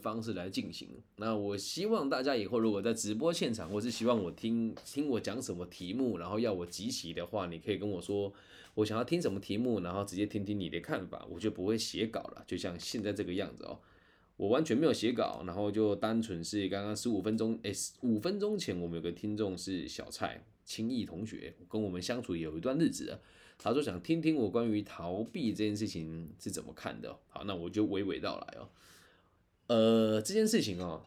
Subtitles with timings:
[0.00, 0.88] 方式来进行。
[1.16, 8.32] 那我希望大家以后如果在直播现场，或是希望我听听我讲什么题目，然后要我集齐的话，你可以跟我说
[8.74, 13.78] 我想要听什么题目，然后直接听听你的看法，我就不会写稿了，就像现在这个样子哦。
[14.36, 23.20] 我完全没有写稿，然后就单纯是刚刚十五分钟，哎，五分钟前我们有个听众是小蔡轻易同学，跟我们相处有一段日子了，
[23.58, 27.14] 他说想听听我关于逃避这件事情是怎么看的。
[27.28, 28.66] 好，那我就娓娓道来哦。
[29.70, 31.06] 呃，这件事情哦，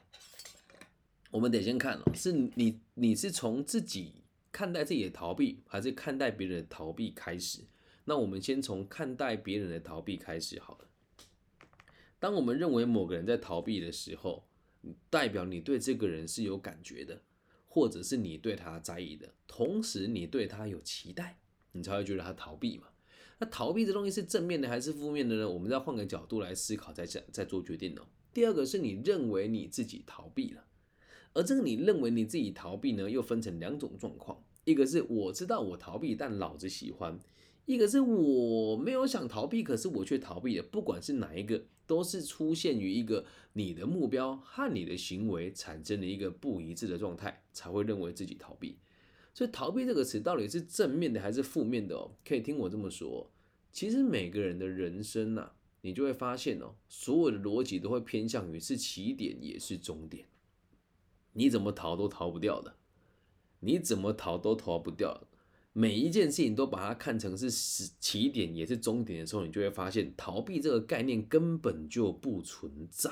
[1.31, 7.59] 我们得先看哦，是你你是从自己看待自己的逃避，还是看待别人的逃避开始？
[8.05, 10.87] 那我们先从看待别人的逃避开始好了。
[12.21, 14.45] 当我们认为某个人在逃避的时候，
[15.09, 17.21] 代表你对这个人是有感觉的，
[17.67, 21.37] 或者是你对他在意的，同时你对他有期待，
[21.73, 22.87] 你才会觉得他逃避嘛。
[23.39, 25.49] 那逃避这东西是正面的还是负面的呢？
[25.49, 28.07] 我们再换个角度来思考，再再再做决定哦。
[28.33, 30.65] 第二个是你认为你自己逃避了，
[31.33, 37.19] 而这个你认为你自己逃避呢，又分成两种状况，一个是我知道我逃避，但老子喜欢。
[37.65, 40.63] 一个是我没有想逃避，可是我却逃避了。
[40.63, 48.79] 不管是哪一个，都是出现于一个你的目标和你的行为产生了一个不一致的状态，才会认为自己逃避。
[49.33, 52.11] 所以，逃避这个词到底是正面的还是负面的哦？
[52.27, 53.31] 可以听我这么说，
[53.71, 55.51] 其实每个人的人生呐，
[55.85, 60.25] 你就会发现哦，所有的逻辑都会偏向于是起点也是终点，
[61.33, 62.73] 你怎么逃都逃不掉的，
[63.59, 65.27] 你怎么逃都逃不掉。
[65.73, 73.11] 每一件事情都把它看成是始起点也是终点的时候，你就会发现逃避这个概念根本就不存在。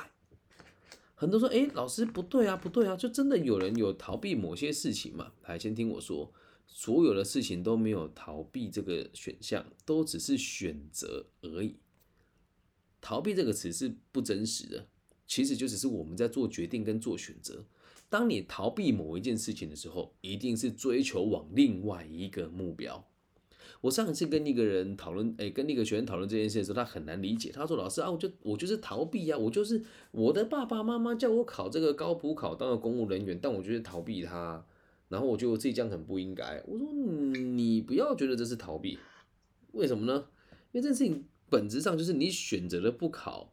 [1.16, 5.34] 很多说，哎，老师不对啊，不对啊，就真的有人有逃避某些事情嘛？
[5.44, 6.32] 来，先听我说，
[6.68, 11.76] 所有的事情都没有逃避这个选项，都只是选择而已。
[13.02, 14.88] 逃避这个词是不真实的，
[15.28, 17.66] 其实就只是我们在做决定跟做选择。
[18.10, 23.08] 当你逃避某一件事情的时候，一定是追求往另外一个目标。
[23.80, 27.52] 我上一次跟一个人讨论，哎，跟那个学生讨论这件事的时候，他很难理解。
[27.52, 29.82] 他说：“老师啊，我就我就是逃避呀，我就是
[30.12, 34.64] 我的爸爸妈妈叫我考这个高普考当个公务人员，但我就是逃避他，
[35.08, 39.00] 然后我觉得我自己这样很不应该。”我说：“你不要觉得这是逃避，
[39.72, 40.26] 为什么呢？
[40.74, 43.52] 因为这件事情本质上就是你选择了不考。”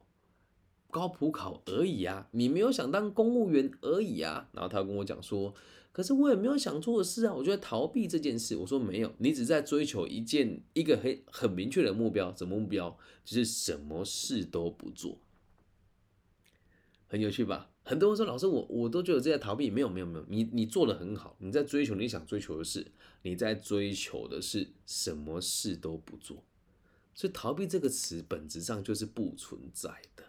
[0.91, 4.49] 高普考而已啊，你没有想当公务员而已啊。
[4.55, 5.55] 然后他跟我讲说，
[5.93, 7.35] 可是我也没有想做的事啊。
[7.35, 12.97] 我觉得逃避这件事，我说没有，你只在追求一件一个很很明确的目标，什么目标？
[13.23, 15.19] 就是什么事都不做。
[17.07, 17.71] 很有趣吧？
[17.85, 26.43] 很多人说老师，我我都觉得这在逃避，没有没有没有，你你做的很好，你在追求你想追求的事，你在追求的是什么事都不做。
[27.19, 30.23] 所以逃避这个词本质上就是不存在的。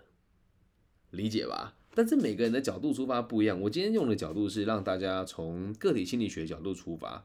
[1.11, 3.61] 理解吧，但是每个人的角度出发不一样。
[3.61, 7.23] 我今天用的角度是让大家从个体心理学角度出发，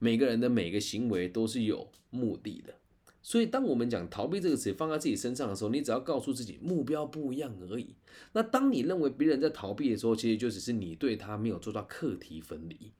[0.00, 2.74] 每个人的每个行为都是有目的的。
[3.22, 7.94] 所以，当我们讲逃避这个词放在自己身上的时候，你只要告诉自己目标不一样而已。
[8.32, 12.90] 那当你认为别人在逃避的时候，其实就只是你对他没有做到课题分离。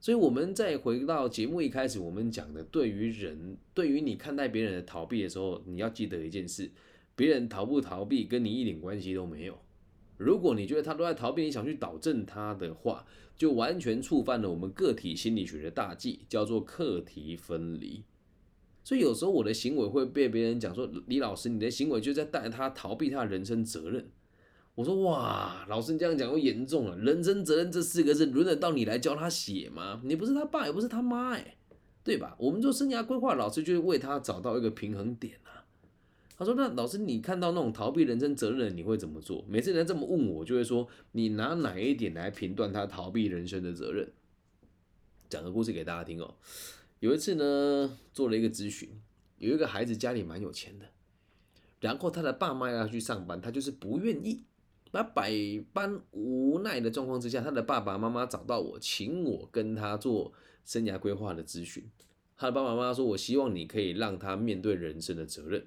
[0.00, 6.70] 所以，我们再回到节目一开始我们讲的，对于人，对于你看待别人的逃避的时候，你要记得一件事：
[7.16, 9.58] 别人逃不逃避跟你一点关系都没有。
[10.16, 13.04] 如果你觉得他都在逃避，你想去导正他的话，
[13.36, 18.04] 就完全触犯了我们个体心理学的大忌，叫做课题分离。
[18.84, 24.08] 所以有时候我的行为会被别人讲说：“李老师，你的行为就在带他逃避他人生责任。”
[24.78, 26.96] 我说：“哇，老师你这样讲又严重了。
[26.98, 30.00] 人生责任这四个字轮得到你来教他写吗？
[30.04, 31.56] 你不是他爸，也不是他妈，哎，
[32.04, 32.36] 对吧？
[32.38, 35.66] 我们做生涯规划老师就是为他找到一个平衡点啊。”
[36.38, 39.44] 他说：“那老师，你看到那种逃避人生责任，你会怎么做？
[39.48, 44.12] 每次人家这么问我，就会说：你拿哪一点来评断他逃避人生的责任？
[45.28, 46.36] 讲个故事给大家听哦。
[47.00, 48.88] 有一次呢，做了一个咨询，
[49.38, 50.86] 有一个孩子家里蛮有钱的，
[51.80, 54.44] 然后他的爸妈要去上班，他就是不愿意。
[54.92, 55.32] 那百
[55.72, 60.32] 般无奈的状况之下，他的爸爸妈妈找到我，请我跟他做
[60.64, 61.84] 生涯规划的咨询。
[62.36, 65.66] 他的爸爸妈妈说：我希望你可以让他面对人生的责任。”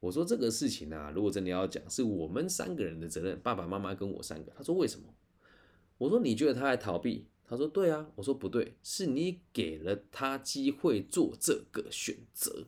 [0.00, 4.52] 我说这个事情啊，如果真的要讲，是我们三个人的责任，爸爸妈妈跟我三个。
[4.56, 5.06] 他说为什么？
[5.98, 7.26] 我说你觉得他在逃避？
[7.44, 8.10] 他说对啊。
[8.16, 12.66] 我说不对，是你给了他机会做这个选择。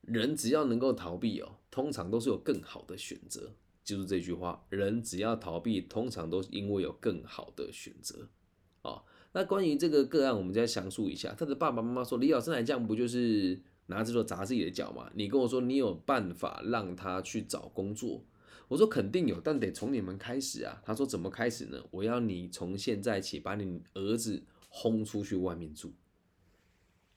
[0.00, 3.52] 人只要能够逃避哦，通常都是有更好的选择。
[3.82, 8.28] 记住这句话：人只要逃避，通常都是因为有更好的选择。
[8.82, 11.34] 哦，那关于这个个案，我们再详述一下。
[11.36, 15.10] 他的爸爸妈妈说：“李老师来讲，不就是？”拿着说砸自己的脚吗？
[15.14, 18.24] 你跟我说你有办法让他去找工作，
[18.68, 20.80] 我说肯定有，但得从你们开始啊。
[20.82, 21.84] 他说怎么开始呢？
[21.90, 25.92] 我要你从现在起把你儿子轰出去外面住。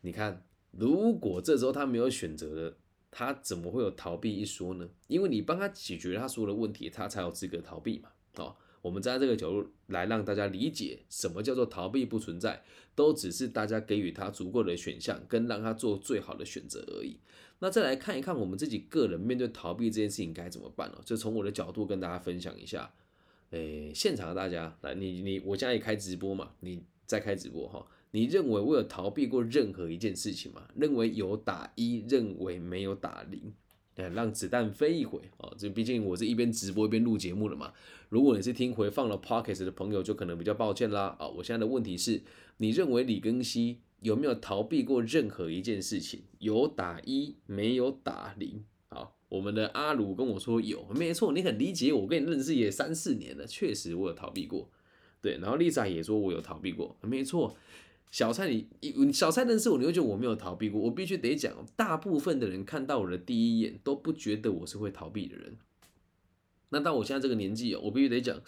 [0.01, 2.77] 你看，如果这时候他没有选择了，
[3.17, 4.87] 他怎么会有逃避一说呢？
[5.07, 8.09] 因为你帮他解决他所有的问题，他才有资格逃避嘛。
[8.35, 17.17] 哦，我们站在这个角度来让大家理解什么叫做逃避不存在，都只是大家给予他足够的选项，跟让他做最好的选择而已。
[17.57, 21.01] 那再来看一看我们自己个人面对逃避这件事情该怎么办呢？
[21.03, 22.93] 就从我的角度跟大家分享一下。
[23.49, 27.83] 诶，现场的大家来，你你我现在也开直播嘛，你在开直播哈。
[28.11, 30.67] 你认为我有逃避过任何一件事情吗？
[30.75, 33.53] 认为有打一，认为没有打零，
[33.95, 35.53] 哎，让子弹飞一回哦。
[35.57, 37.73] 这毕竟我是一边直播一边录节目的嘛。
[38.09, 41.27] 如果你是听回放了 Pocket 的朋友，就可能比较抱歉啦啊。
[41.27, 42.21] 我现在的问题是，
[42.57, 46.21] 你认为李庚希有没有逃避过任何一件事情？
[46.39, 48.63] 有打一，没有打零。
[48.89, 54.69] 好，我们的阿鲁跟我说有，没错，你很理解我，跟你认识也三四年了，确实我有逃避过。
[55.19, 57.57] 对，然后丽莎也说我有逃避过，没错。
[58.09, 60.79] 小蔡，你小蔡认识我，你会觉得我没有逃避过。
[60.79, 65.57] 我必须得讲，大部分的人看到我的第一眼都不觉得我是会逃避的人。
[66.69, 68.41] 那到我现在这个年纪哦，我必须得讲，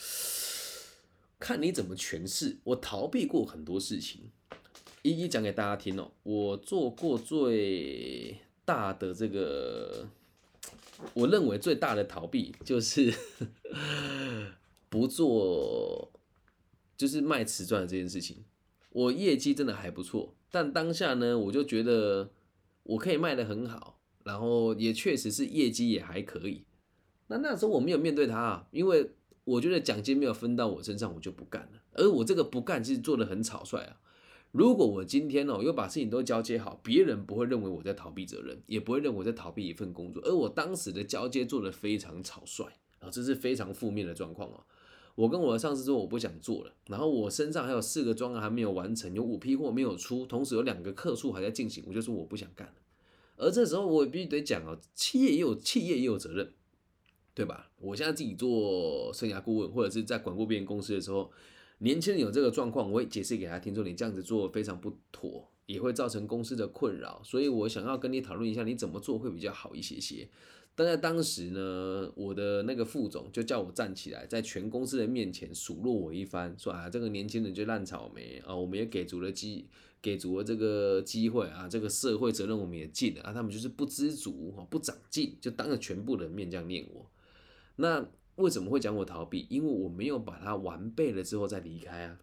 [1.40, 2.58] 看你怎么诠释。
[2.64, 4.32] 我逃避过很多事情，
[5.04, 6.12] 一一讲给大家听哦。
[6.24, 10.08] 我做过最大的这个，
[11.14, 13.14] 我认为最大的逃避就是
[14.90, 16.12] 不做，
[16.98, 18.44] 就是卖瓷砖这件事情。
[18.90, 22.32] 我业绩真的还不错，但当下呢，我就觉得
[22.84, 26.66] 我可以卖得很好，然后也确实是业绩也还可以。
[27.28, 29.12] 那那时候我没有面对他，啊因为
[29.44, 31.82] 我觉得奖金没有分到我身上，我就不干了。
[31.94, 34.00] 而我这个不干其实做的很草率啊。
[34.52, 40.24] 如果我今天哦又把事情都交接好，别人不会认为我在逃避责任，也不会认为我在逃避一份工作。
[40.26, 42.66] 而我当时的交接做的非常草率
[43.00, 44.64] 啊，这是非常负面的状况哦。
[45.20, 52.76] 我跟我的上司说我不想做了，然后我身上还有四个专案还没有完成，有五批货没有出，同时有两个客数还在进行，我就说我不想干了。
[53.36, 56.54] 而这时候我也必须得讲哦，企业也有企业也有责任，
[57.34, 57.70] 对吧？
[57.82, 61.30] 我现在自己做生涯顾问或者是在管过别人公司的时候，
[61.80, 70.30] 年轻人有这个状况，我会解释给他听，说你这样子做非常不妥，也会造成公司的困扰，所以我想要跟你讨论一下，你怎么做会比较好一些些。
[70.76, 79.68] 但在当时呢，我的那个副总就叫我站起来，在全公司的面前数落我一番，说啊，这个年轻人就烂草莓啊，我们也给足了机，
[80.02, 87.12] 给足了这个机会啊，这个社会责任我们也尽了啊，他们就是不知足不长进，就当着全部的面这样念我。
[87.76, 89.48] 那为什么会讲我逃避？
[89.50, 92.20] 因为我没有把它完备了之后再离开啊，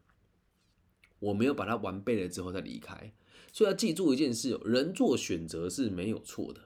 [1.19, 3.13] 我没有把它完备了之后再离开，
[3.53, 6.66] 所以要记住一件事：人做选择是没有错的。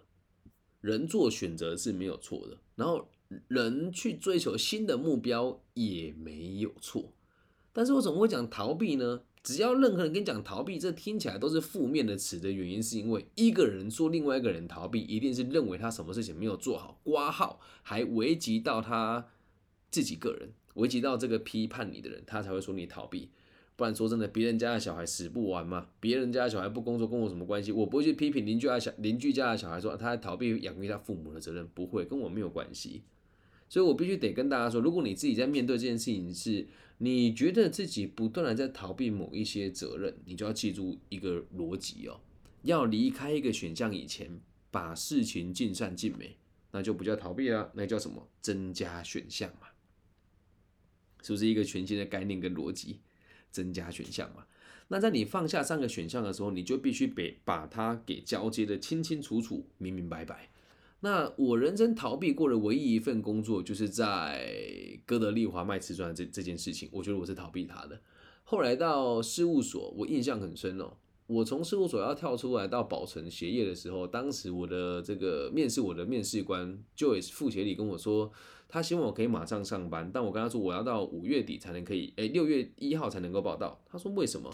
[0.81, 3.09] 人做选择是没有错的，然后
[3.49, 7.13] 人去追求新的目标也没有错，
[7.73, 9.23] 但是我怎么会讲逃避呢？
[9.43, 19.29] 只要任何人跟你讲逃避，这听起来都是负面的词的原因，是因为一个人说另外一个人逃避，一定是认为他什么事情没有做好，挂号还危及到他
[19.91, 23.31] 自己个人，危及到这个批判你的人，他才会说你逃避。
[23.81, 25.89] 不然说真的，别人家的小孩死不完嘛？
[26.01, 27.73] 别人家的小孩不工作跟我什么关系？
[27.73, 33.01] 我不会去批评邻居家小邻居家的小孩说他逃避养育他父母的责任，不会跟我没有关系。
[33.71, 36.69] 所以我必须得跟大家说，如果你自己在面对这件事情是，
[36.99, 42.21] 你觉得自己不断的在逃避某一些责任，你就要记住一个逻辑哦，
[42.63, 44.39] 要离开一个选项以前，
[44.71, 46.37] 把事情尽善尽美，
[46.73, 48.29] 那就不叫逃避了，那叫什么？
[48.43, 49.69] 增加选项嘛，
[51.23, 53.01] 是不是一个全新的概念跟逻辑？
[53.51, 54.45] 增加选项嘛？
[54.93, 60.51] 那在你放下三个选项的时候，你就必须给把它给交接的清清楚楚、明明白白。
[61.01, 68.01] 那我人生逃避过的唯一一份工作，就是在哥德利华卖瓷砖这这件事情，我觉得我是逃避它的。
[68.43, 70.95] 后来到事务所，我印象很深哦。
[71.29, 78.33] 我从事务所要跳出来到宝成鞋业的时候，当时我的这个面试我的面试官 Joyce 副协理跟我说。
[78.71, 83.83] 他希望我可以马上上班，但我跟他说我要到五月底才能可以，哎，六月一号才能够报到。
[83.91, 84.51] 他说为什么？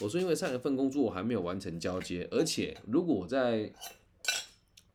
[0.00, 3.70] 我说因为上一份工作我还没有完成交接，而且如果我在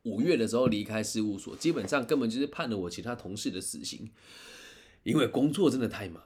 [0.03, 4.10] 五月的时候离开事务所，基本上根本就是判了我其他同事的死刑，
[5.03, 6.24] 因为工作真的太忙。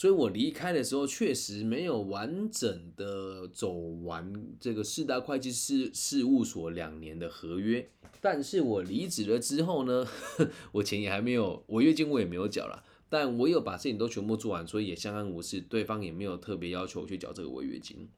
[0.00, 7.86] 所以我离开的时候确实没有完整的走完这个四大会计师事务所两年的合约，
[8.18, 10.06] 但是我离职了之后呢，
[10.72, 18.08] 我钱也还没有，违约金我也没有缴了，但我有把事情都全部做完，所以也相安无事，对方也没有特别要求我去缴这个违约金。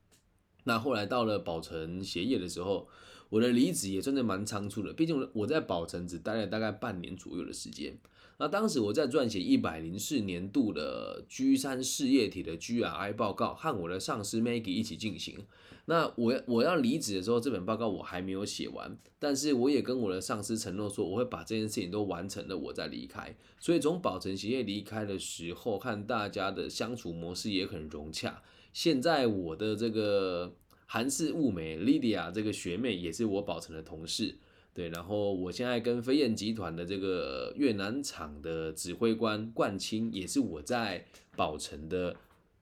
[0.65, 2.89] 那后来到了宝城协业的时候，
[3.29, 7.97] 我的离职也真的蛮仓促的，毕竟我在宝城只待了大概半年左右的时间。
[8.39, 15.47] 那当时我在撰写一百零四年度的 G 三事业体的 GRI 报告，和我的上司 Maggie 一起进行。
[15.85, 23.35] 那我我要离职的时候，这本报告我还没有写完，但是我也跟我的上司承诺说，我会把这件事情都完成了，我再离开。
[23.59, 28.43] 所以从宝成鞋业离开的时候，和大家的相处模式也很融洽。
[28.73, 30.55] 现在我的这个
[30.87, 34.37] 韩式物美 Lydia 这个学妹也是我宝城的同事，
[34.75, 34.89] 对。
[34.89, 41.05] 然后我现在跟飞燕集团的这个越南厂的指挥官冠清也是我在
[41.37, 42.17] 宝城的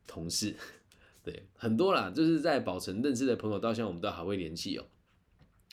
[0.06, 0.54] 同事。
[1.22, 4.86] 对，很多啦，就是在宝城认识的朋友，到现在我们都还会联系哦。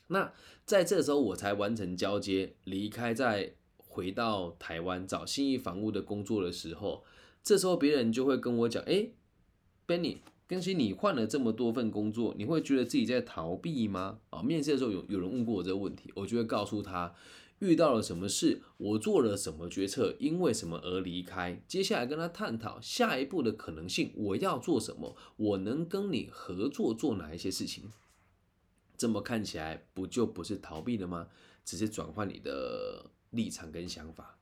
[0.08, 0.34] 那
[0.66, 7.06] 在这时候，我才完成交接，离开，再回到台湾找新义房屋的工作的时候，
[7.44, 9.08] 这时候别人就会跟我讲：“哎
[9.88, 10.18] ，Benny，
[10.48, 17.16] 更新你换了这么多份工作，你会觉得自己在逃避吗？”啊，面试的时候有有人问过我这个问题，我就会告诉他。
[17.60, 21.60] 遇到了什么事，我做了什么决策，因为什么而离开？
[21.68, 25.16] 接下来跟他探讨下一步的可能性，我要做什么？
[25.38, 27.92] 我能跟你合作做哪一些事情？
[28.96, 31.30] 这么看起来，不就不是逃避了吗？
[31.66, 34.37] 只是转换你的立场跟想法。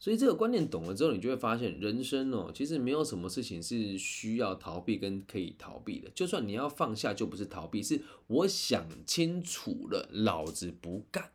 [0.00, 6.10] 所以这个观念懂了之后，你就会发现，人生哦，其实没有什么事情是需要逃避跟可以逃避的。
[6.14, 11.32] 就算你要放下，就不是逃避，是我想清楚了，老子不干。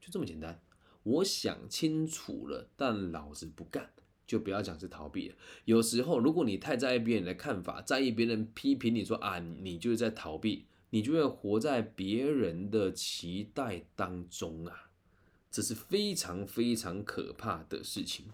[0.00, 0.62] 就这么简单，
[1.02, 3.90] 我想清楚了，但老子不干，
[4.26, 5.34] 就不要讲是逃避了。
[5.66, 14.89] 有时候，如果你太在意别人的看法，在意别人批评你说啊，你就是在逃避，你就会活在别人的期待当中啊，
[15.50, 18.26] 这是非常非常可怕的事情。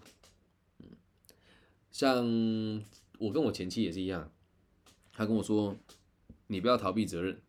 [0.79, 0.85] 嗯，
[1.91, 2.25] 像
[3.17, 4.31] 我跟我前妻也是一样，
[5.11, 5.75] 他跟我说，
[6.47, 7.41] 你不要逃避责任。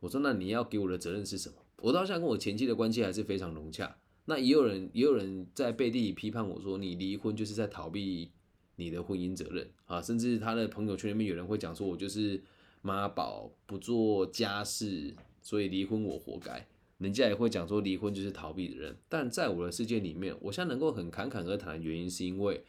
[0.00, 1.56] 我说，那你要给我的责任是什么？
[1.78, 3.96] 我到现在跟我前妻的关系还是非常融洽。
[4.24, 8.30] 那也有人也有人在背地里批判我说，你离婚就是在逃避
[8.74, 10.02] 你的婚姻责任啊！
[10.02, 12.42] 甚至他的朋友圈里面有人会讲说，我就是
[12.82, 16.66] 妈宝，不做家事，所以离婚我活该。
[16.98, 18.96] 人家也会讲说，离婚就是逃避的人。
[19.08, 22.64] 但在我的世界里面，我现在能够很侃侃而谈的原因，是因为。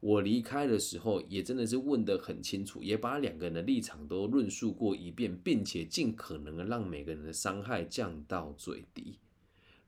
[0.00, 9.18] 我离开的时候，也真的是问得很清楚，也把两个人的立场都论述过一遍，并且尽可能的让每个人的伤害降到最低。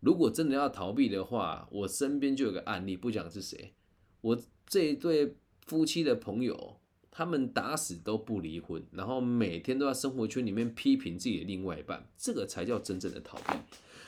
[0.01, 3.75] 如果真的要逃避的话，我身边就有个案例，不讲是谁，
[4.23, 6.78] 我这一对夫妻的朋友，
[7.19, 13.59] 他们打死都不离婚，然后每天都在生活圈里面批评自己的另外一半，这个才叫真正的逃避。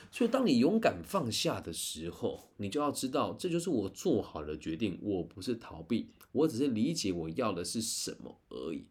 [0.09, 4.97] 所以，当你勇敢放下的时候，你就要知道，这就是我做好的决定。
[5.01, 8.85] 我不是逃避，我只是理解我要的是什么而已。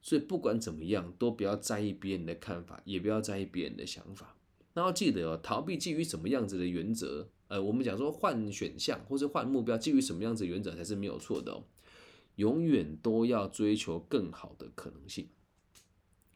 [0.00, 4.36] 所以，不管怎么样，都不要在意别人的看法，也不要在意别人的想法。
[4.74, 7.28] 那要记得哦，逃避基于什么样子的原则？
[7.46, 11.62] 呃，我们讲说换选项或是换目标，基于什么样子原则才是没有错的哦。
[12.36, 15.28] 永远都要追求更好的可能性。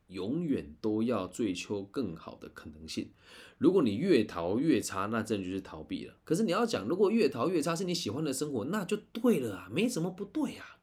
[0.09, 3.11] 永远都要追求更好的可能性。
[3.59, 6.15] 如果你越逃越差，那真的就是逃避了。
[6.23, 10.79] 可是你要讲，如果越逃越差是你喜欢的生活，那就对了啊，没什么不对啊。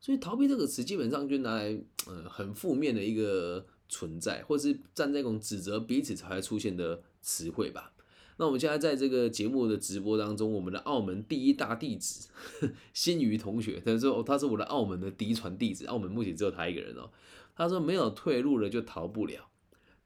[0.00, 7.92] 所以逃避这个词基本上就拿来，呃，很负面的一个存在，或是站在一种指责彼此才会出现的词汇吧。
[8.40, 12.30] 那我们现在在这个节目的直播当中，我们的澳门第一大弟子
[12.94, 17.10] 新余同学，他说他是我的澳门的嫡传弟子，澳门目前只有他一个人哦。
[17.54, 19.50] 他说：“没有退路了就逃不了。”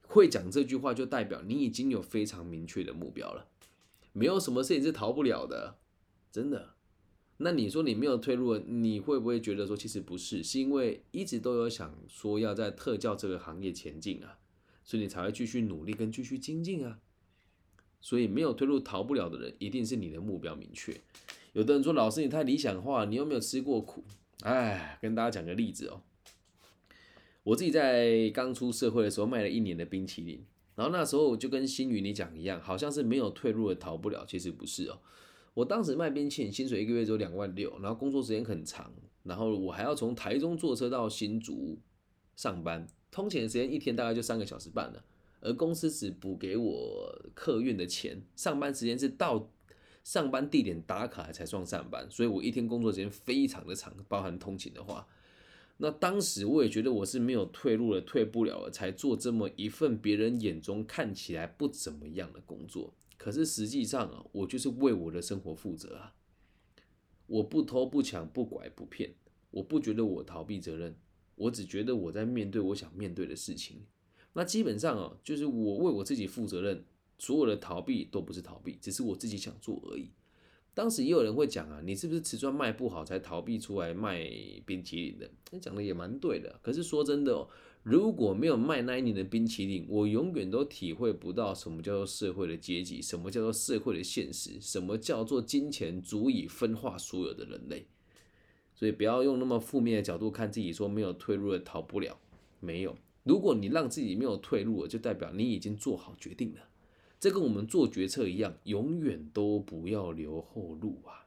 [0.02, 3.46] 会讲这句话就代表你已经有非常明确的目标了。
[4.12, 5.76] 没有什么事情是逃不了的，
[6.32, 6.74] 真的。
[7.36, 10.42] 那你说你没有退路，你会不会觉得说其实不是？
[10.42, 14.38] 是因为一直都有想说要在特教这个行业前进啊，
[14.82, 16.98] 所以你才会继续努力跟继续精进啊。
[18.04, 20.94] 所以没有退路逃不了的人，一定是你的目标明确。
[21.54, 24.04] 有的人说：“老师，你太理想化，你有没有吃过苦？”
[24.44, 26.02] 哎，跟大家讲个例子哦。
[27.44, 30.44] 我自己在刚出社会的时候卖了一年的冰淇淋，
[30.74, 34.98] 然后那时候就跟新宇你讲一样，好像是没有退路的逃不了，其实不是哦。
[35.54, 38.92] 我当时卖冰淇淋，薪水一个月只有两万六，然后工作时间很长，
[39.22, 41.78] 然后我还要从台中坐车到新竹
[42.36, 45.02] 上班，通勤的时间一天大概就三个小时半了，
[45.44, 49.52] 而公司只补给我客运的钱，上班时间是到
[50.02, 55.06] 上班地点打卡才算上班，所以我一天工作时间非常的长，包含通勤的话。
[55.76, 62.94] 那当时我也觉得我是没有退路了，退不了了，才做这么一份别人眼中看起来不怎么样的工作。
[63.16, 66.14] 可是实际上啊，我就是为我的生活负责啊。
[67.26, 69.14] 我不偷不抢不拐不骗，
[69.50, 70.94] 我不觉得我逃避责任，
[71.34, 73.84] 我只觉得我在面对我想面对的事情。
[74.34, 76.84] 那基本上啊，就是我为我自己负责任，
[77.18, 80.10] 所有的逃避都不是逃避，只是我自己想做而已。
[80.74, 84.28] 当时也有人会讲啊，你是不是瓷砖卖不好才逃避出来卖
[84.66, 85.30] 冰淇淋的？
[85.52, 86.58] 你讲的也蛮对的。
[86.60, 87.48] 可是说真的哦，
[87.84, 97.86] 如果没有卖那一年的冰淇淋，我永远都体会不到什么叫做社会的阶级，什么叫做社会的现实，什么叫做金钱足以分化所有的人类。
[98.74, 102.18] 所以不要用那么负面的角度看自己，说没有退路的逃不了。
[102.58, 106.60] 没有，如果你让自己没有退路了，就代表你已经做好决定了。
[107.18, 111.26] 这跟我们做决策一样，永远都不要留后路啊，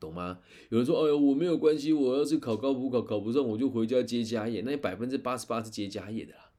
[0.00, 0.40] 懂吗？
[0.70, 6.50] 有人说：“哎呦，我没有关系，我要是考高补考考不上，我就回家接家业。”那百分之八十八是接家业的啦，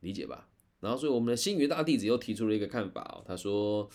[0.00, 0.48] 理解吧？
[0.78, 3.88] 然后，所以我们的星云大弟子又提出了一个看法哦，他说：“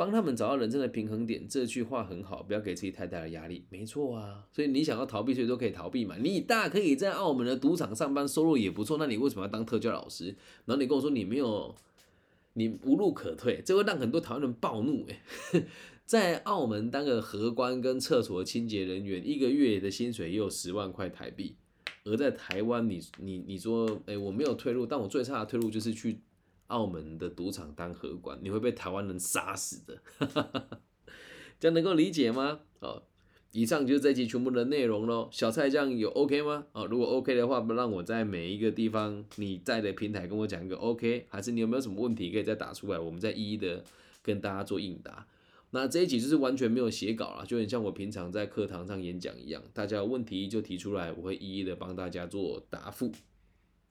[0.00, 3.64] 帮他们找到人生的平衡点。”这句话很好，不要给自己太大的压力。
[3.68, 6.16] 没错啊，所以你想要逃避，所以都可以逃避嘛。
[6.18, 10.34] 你大可以在澳门的赌场上班，收入也不错，那你为什么要当特教老师？
[10.64, 11.74] 然后你跟我说你没有。
[12.54, 15.06] 你无路可退，这会让很多台湾人暴怒。
[15.08, 15.64] 哎，
[16.04, 21.54] 在澳门当个荷官跟厕所清洁人员，一个月的薪水也有十万块台币。
[22.04, 26.18] 而在台湾，你你你说，哎，我没有退路，但我最差的退路就是去
[26.70, 30.00] 澳门的赌场当荷官，你会被台湾人杀死的。
[31.60, 32.60] 这样能够理解吗？
[32.80, 33.02] 哦。
[33.52, 35.28] 以上就是这期全部的内容喽。
[35.32, 36.66] 小菜酱有 OK 吗？
[36.70, 43.82] 哦，如果 OK 的话，不让我在每一个地方你在的平台跟我讲一个 OK，还是你有没有什么问题可以再打出来，我们再一一的
[44.22, 45.26] 跟大家做应答。
[45.72, 53.10] 那这一集就是完全没有写稿了，就很像我平常在课堂上演讲一样，大家有问题就提出来，我会一一的帮大家做答复。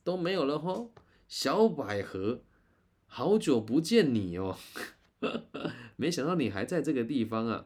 [0.05, 0.93] 都没有了吼，
[1.27, 2.39] 小百合，
[3.11, 4.57] 好久不见你哦，
[5.97, 7.65] 没想到你还在这个地方啊。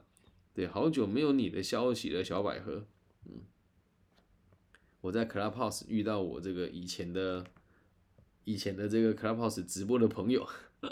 [0.53, 2.85] 对，好久没有你的消息了，小百合。
[3.25, 3.41] 嗯，
[5.01, 7.43] 我在 Clubhouse 遇到我这个以前的、
[8.45, 10.47] 以前的这个 Clubhouse 直播的朋友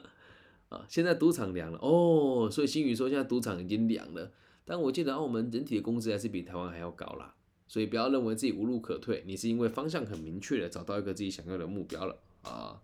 [0.70, 4.32] 啊，现在赌场凉了哦，所以新宇说现在赌场已经凉了。
[4.66, 7.36] 但我记得澳门整体的工资还是比台湾还要高啦，
[7.68, 12.82] 所以不要认为自己无路可退，你是因为方向很明确的找到一个自己想要的目标了啊。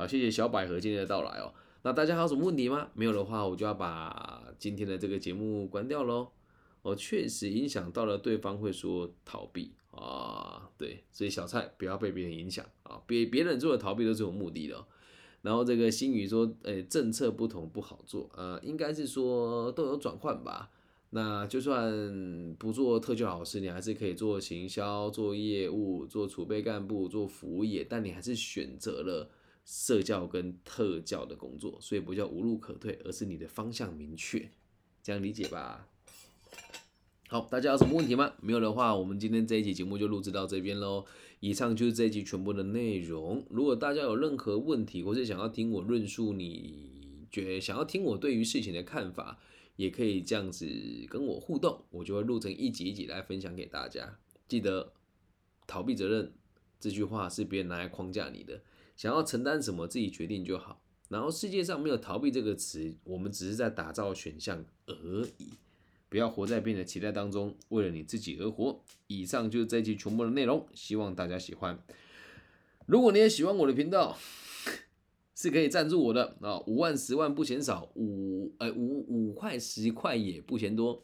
[0.00, 1.52] 好，谢谢小百合今天的到来哦。
[1.82, 2.88] 那大家还有什么问题吗？
[2.94, 6.28] 没有的话，我就要把今天的这个节目关掉喽。
[6.80, 14.82] 我确实影响到了对方，会说逃避啊，对，所以小蔡不要被别人影响啊，别别人做的逃避都是有目的的。
[15.42, 20.70] 然后这个新宇说，诶，政策不同不好做，呃，应该是说都有转换吧。
[21.10, 29.28] 那就算不做特教老师，你还是可以做行销、做业务、做储备干部、做服务业，但你还是选择了。
[29.72, 34.50] 社教跟特教的工作，所以不叫无路可退，而是你的方向明确，
[35.00, 35.86] 这样理解吧？
[37.28, 38.34] 好，大家有什么问题吗？
[38.40, 41.06] 没有的话，我们今天这一集节目就录制到这边喽。
[41.38, 43.46] 以上就是这一集全部的内容。
[43.48, 49.38] 如果大家有任何问题，或是想要听我论述，你觉得想要听我对于事情的看法，
[49.76, 50.66] 也可以这样子
[51.08, 54.18] 跟我互动，我就会录成一集一集来分享给大家。
[54.48, 54.92] 记得
[55.68, 56.32] 逃避责任
[56.80, 58.60] 这句话是别人拿来框架你的。
[59.00, 60.78] 想要承担什么，自己决定就好。
[61.08, 65.54] 然后世界上没有逃避这个词，我们只是在打造选项而已。
[66.10, 68.78] 不要活在别人的期待当中，为了你自己而活。
[69.06, 71.82] 以上就是这一期全部的内容，希望大家喜欢。
[72.84, 74.18] 如果你也喜欢我的频道，
[75.34, 81.02] 是可以赞助我的啊，五万、十万不嫌少，五呃五五块、十块也不嫌多。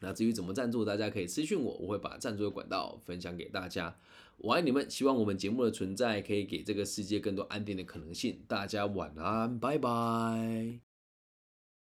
[0.00, 3.96] 那至于怎么赞助，大家可以私信我，我会把赞助的管道分享给大家。
[4.38, 8.42] 我爱你们，希望我们节目的存在可以给这个世界更多安定的可能性。
[8.46, 10.93] 大家晚安，拜拜。